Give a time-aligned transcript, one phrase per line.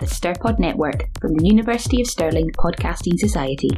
[0.00, 3.68] the Stirpod Network from the University of Stirling Podcasting Society.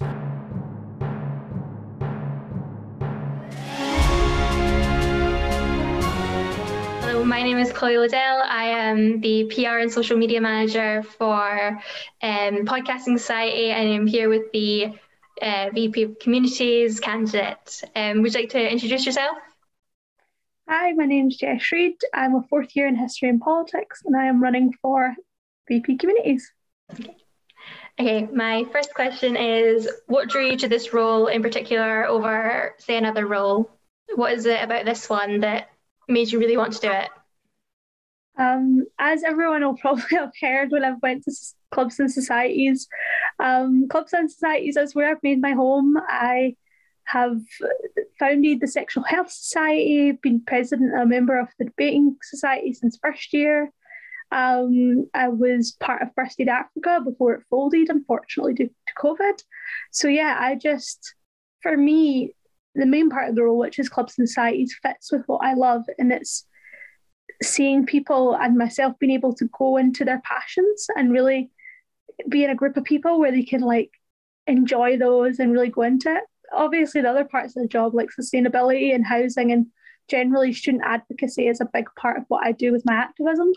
[7.01, 8.41] Hello, my name is Chloe Liddell.
[8.47, 11.79] I am the PR and social media manager for
[12.21, 14.93] um, Podcasting Society, and I'm here with the
[15.41, 17.83] uh, VP of Communities candidate.
[17.95, 19.37] Um, would you like to introduce yourself?
[20.67, 21.95] Hi, my name is Jess Reid.
[22.13, 25.15] I'm a fourth year in history and politics, and I am running for
[25.67, 26.51] VP Communities.
[26.93, 27.15] Okay.
[27.99, 32.95] Okay, my first question is what drew you to this role in particular over, say,
[32.95, 33.69] another role?
[34.15, 35.69] What is it about this one that
[36.07, 37.09] made you really want to do it?
[38.37, 41.31] Um, as everyone will probably have heard when I've went to
[41.71, 42.87] clubs and societies,
[43.37, 45.97] um, clubs and societies is where I've made my home.
[46.07, 46.55] I
[47.03, 47.41] have
[48.17, 52.97] founded the Sexual Health Society, been president and a member of the Debating Society since
[53.01, 53.73] first year.
[54.31, 59.43] Um, I was part of First Aid Africa before it folded, unfortunately, due to COVID.
[59.91, 61.15] So, yeah, I just,
[61.61, 62.35] for me,
[62.75, 65.55] the main part of the role, which is clubs and societies, fits with what I
[65.55, 65.83] love.
[65.97, 66.45] And it's
[67.41, 71.49] seeing people and myself being able to go into their passions and really
[72.27, 73.91] be in a group of people where they can like
[74.45, 76.23] enjoy those and really go into it.
[76.51, 79.67] Obviously, the other parts of the job, like sustainability and housing and
[80.07, 83.51] generally student advocacy, is a big part of what I do with my activism.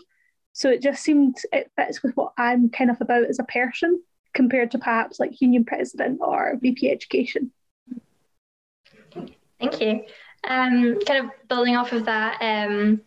[0.53, 4.01] So it just seemed it fits with what I'm kind of about as a person
[4.33, 7.51] compared to perhaps like union president or VP education.
[9.59, 10.03] Thank you.
[10.45, 13.01] Um, kind of building off of that, um,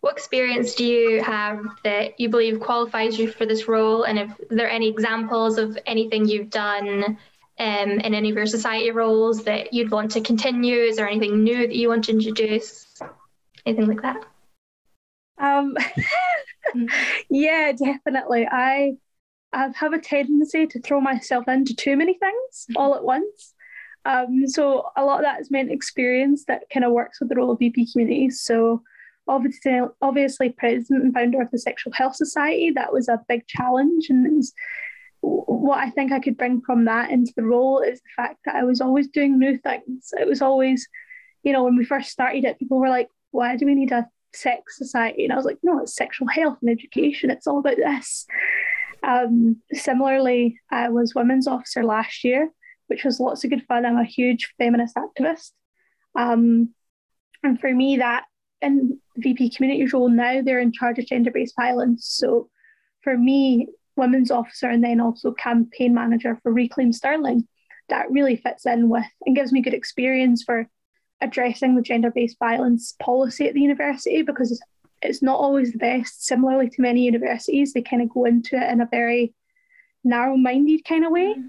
[0.00, 4.04] what experience do you have that you believe qualifies you for this role?
[4.04, 7.18] And if there are any examples of anything you've done
[7.58, 11.42] um, in any of your society roles that you'd want to continue, is there anything
[11.42, 12.86] new that you want to introduce?
[13.66, 14.24] Anything like that?
[15.38, 15.76] Um,
[17.30, 18.46] yeah, definitely.
[18.50, 18.96] I
[19.52, 22.76] I have a tendency to throw myself into too many things mm-hmm.
[22.76, 23.54] all at once.
[24.04, 27.36] Um, so a lot of that is meant experience that kind of works with the
[27.36, 28.40] role of VP communities.
[28.42, 28.82] So
[29.26, 34.06] obviously, obviously, president and founder of the Sexual Health Society, that was a big challenge.
[34.08, 34.52] And it was
[35.20, 38.54] what I think I could bring from that into the role is the fact that
[38.54, 40.10] I was always doing new things.
[40.18, 40.88] It was always,
[41.42, 44.08] you know, when we first started it, people were like, why do we need a
[44.34, 45.24] sex society.
[45.24, 47.30] And I was like, no, it's sexual health and education.
[47.30, 48.26] It's all about this.
[49.02, 52.50] Um, similarly, I was women's officer last year,
[52.88, 53.86] which was lots of good fun.
[53.86, 55.52] I'm a huge feminist activist.
[56.16, 56.74] Um,
[57.42, 58.24] and for me, that
[58.60, 62.06] in VP community role now, they're in charge of gender based violence.
[62.08, 62.48] So
[63.02, 67.46] for me, women's officer and then also campaign manager for Reclaim Stirling,
[67.88, 70.68] that really fits in with and gives me good experience for
[71.20, 74.60] addressing the gender based violence policy at the university because it's,
[75.02, 76.24] it's not always the best.
[76.24, 79.34] Similarly to many universities, they kind of go into it in a very
[80.04, 81.48] narrow minded kind of way, mm-hmm.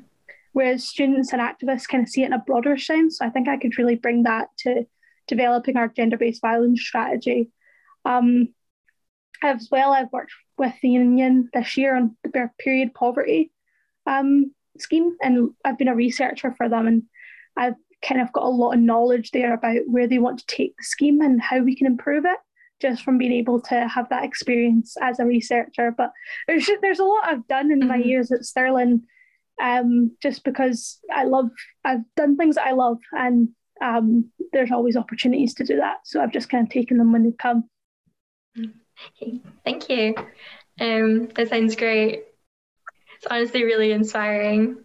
[0.54, 3.20] whereas students and activists kind of see it in a broader sense.
[3.20, 4.86] So I think I could really bring that to
[5.28, 7.52] developing our gender based violence strategy.
[8.06, 8.50] Um,
[9.42, 13.52] as well, I've worked with the union this year on the period poverty
[14.06, 17.04] um, scheme, and I've been a researcher for them, and
[17.56, 20.76] I've kind of got a lot of knowledge there about where they want to take
[20.78, 22.38] the scheme and how we can improve it
[22.80, 25.94] just from being able to have that experience as a researcher.
[25.96, 26.12] But
[26.48, 27.90] there's there's a lot I've done in mm-hmm.
[27.90, 29.04] my years at Stirling,
[29.62, 31.50] um, just because I love
[31.84, 33.50] I've done things that I love, and
[33.82, 35.98] um, there's always opportunities to do that.
[36.06, 37.70] So I've just kind of taken them when they come.
[39.64, 40.16] Thank you.
[40.80, 42.24] Um, that sounds great.
[43.18, 44.84] It's honestly really inspiring.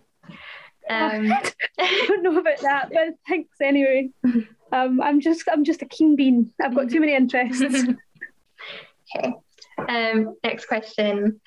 [0.88, 1.32] Um,
[1.78, 4.10] I don't know about that, but thanks anyway.
[4.72, 6.50] Um, I'm just I'm just a keen bean.
[6.60, 7.62] I've got too many interests.
[9.14, 9.34] okay.
[9.78, 11.40] Um, next question.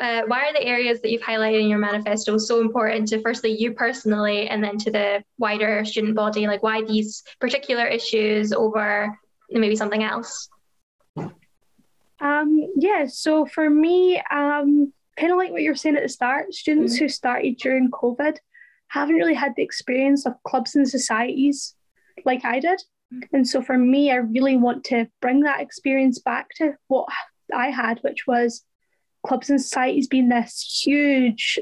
[0.00, 3.50] Uh, why are the areas that you've highlighted in your manifesto so important to firstly
[3.50, 6.46] you personally and then to the wider student body?
[6.46, 9.14] Like why these particular issues over
[9.50, 10.48] maybe something else?
[11.16, 16.08] Um, yeah, so for me, um, kind of like what you were saying at the
[16.08, 17.04] start, students mm-hmm.
[17.04, 18.38] who started during COVID
[18.88, 21.74] haven't really had the experience of clubs and societies
[22.24, 22.82] like I did.
[23.32, 27.08] And so for me, I really want to bring that experience back to what
[27.54, 28.62] I had, which was
[29.26, 31.58] clubs and societies being this huge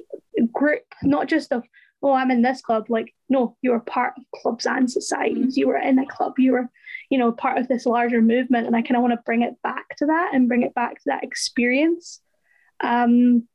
[0.52, 1.64] group, not just of
[2.02, 2.86] oh, I'm in this club.
[2.88, 5.56] Like, no, you were part of clubs and societies.
[5.56, 6.34] You were in a club.
[6.36, 6.70] You were,
[7.10, 8.66] you know, part of this larger movement.
[8.66, 10.96] And I kind of want to bring it back to that and bring it back
[10.96, 12.20] to that experience.
[12.80, 13.46] Um,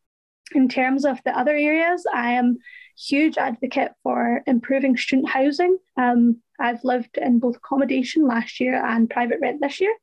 [0.56, 2.58] in terms of the other areas, I am
[2.98, 5.78] huge advocate for improving student housing.
[5.98, 9.96] Um, I've lived in both accommodation last year and private rent this year.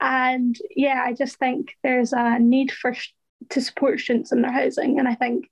[0.00, 2.94] And yeah, I just think there's a need for
[3.50, 4.98] to support students in their housing.
[4.98, 5.48] And I think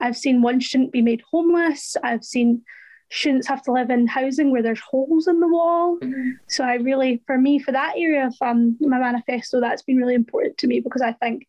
[0.00, 1.96] I've seen one student be made homeless.
[2.02, 2.62] I've seen
[3.10, 5.98] students have to live in housing where there's holes in the wall.
[6.00, 6.30] Mm-hmm.
[6.48, 10.14] So I really, for me, for that area of um, my manifesto, that's been really
[10.14, 11.46] important to me because I think,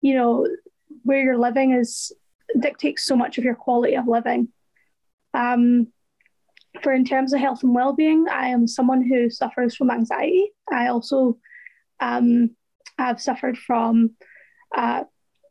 [0.00, 0.46] you know,
[1.02, 2.12] where you're living is
[2.58, 4.48] dictates so much of your quality of living.
[5.34, 5.88] Um,
[6.82, 10.52] for in terms of health and well-being, I am someone who suffers from anxiety.
[10.70, 11.38] I also
[12.00, 12.50] um,
[12.98, 14.12] have suffered from
[14.76, 15.04] uh,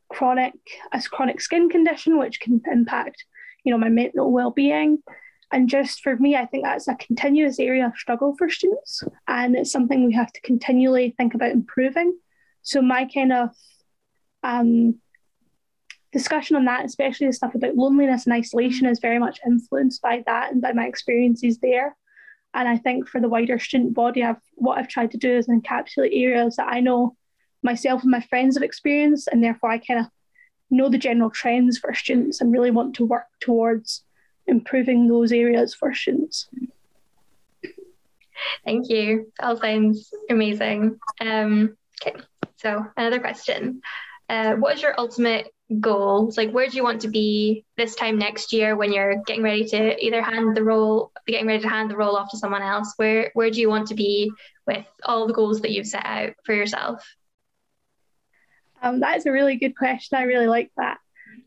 [0.09, 0.53] chronic
[0.93, 3.25] a chronic skin condition, which can impact,
[3.63, 4.99] you know, my mental well-being.
[5.51, 9.55] And just for me, I think that's a continuous area of struggle for students, and
[9.55, 12.17] it's something we have to continually think about improving.
[12.63, 13.49] So my kind of
[14.43, 14.99] um,
[16.11, 20.23] discussion on that, especially the stuff about loneliness and isolation, is very much influenced by
[20.25, 21.95] that and by my experiences there.
[22.53, 25.47] And I think for the wider student body, I've what I've tried to do is
[25.47, 27.15] encapsulate areas that I know
[27.61, 30.07] myself and my friends have experienced, and therefore I kind of
[30.69, 34.03] know the general trends for students and really want to work towards
[34.47, 36.49] improving those areas for students.
[38.63, 39.31] Thank you.
[39.39, 40.99] All sounds amazing.
[41.19, 42.17] Um, okay,
[42.57, 43.81] so another question.
[44.29, 46.31] Uh, what is your ultimate goal?
[46.37, 49.65] Like, where do you want to be this time next year when you're getting ready
[49.65, 52.93] to either hand the role, getting ready to hand the role off to someone else?
[52.97, 54.31] Where Where do you want to be
[54.65, 57.03] with all the goals that you've set out for yourself?
[58.81, 60.17] Um, that is a really good question.
[60.17, 60.99] I really like that.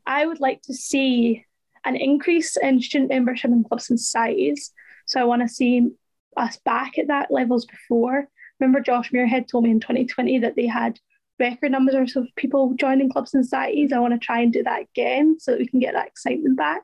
[0.06, 1.44] I would like to see
[1.84, 4.72] an increase in student membership in clubs and societies.
[5.06, 5.90] So I want to see
[6.36, 8.28] us back at that levels before.
[8.58, 10.98] Remember, Josh Muirhead told me in 2020 that they had
[11.40, 13.92] record numbers of people joining clubs and societies.
[13.92, 16.56] I want to try and do that again so that we can get that excitement
[16.56, 16.82] back.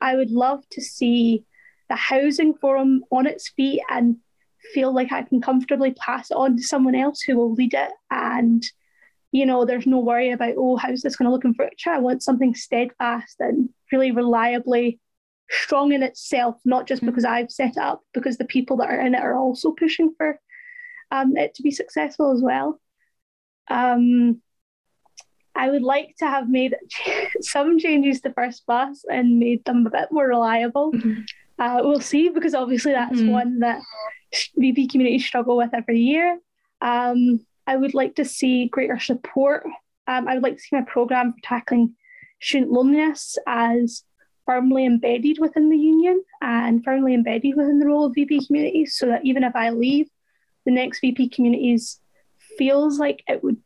[0.00, 1.44] I would love to see
[1.88, 4.16] the housing forum on its feet and
[4.72, 7.90] feel like I can comfortably pass it on to someone else who will lead it
[8.10, 8.62] and
[9.32, 11.90] you know, there's no worry about, oh, how's this going to look in future?
[11.90, 14.98] I want something steadfast and really reliably
[15.48, 19.00] strong in itself, not just because I've set it up, because the people that are
[19.00, 20.40] in it are also pushing for
[21.12, 22.80] um, it to be successful as well.
[23.70, 24.42] Um,
[25.54, 26.76] I would like to have made
[27.40, 30.92] some changes to First Bus and made them a bit more reliable.
[30.92, 31.22] Mm-hmm.
[31.58, 33.30] Uh, we'll see, because obviously that's mm-hmm.
[33.30, 33.80] one that
[34.56, 36.38] VP communities struggle with every year.
[36.80, 39.64] Um, I would like to see greater support.
[40.06, 41.94] Um, I would like to see my programme for tackling
[42.40, 44.02] student loneliness as
[44.46, 49.06] firmly embedded within the union and firmly embedded within the role of VP communities so
[49.06, 50.08] that even if I leave,
[50.64, 51.99] the next VP communities
[52.60, 53.56] feels like it would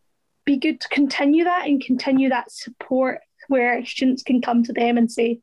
[0.44, 3.18] be good to continue that and continue that support
[3.48, 5.40] where students can come to them and say,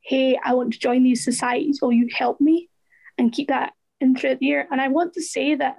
[0.00, 1.80] hey, I want to join these societies.
[1.82, 2.70] Will you help me?
[3.18, 4.66] And keep that in throughout the year.
[4.72, 5.76] And I want to say that